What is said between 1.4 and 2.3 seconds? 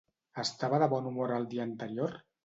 dia anterior?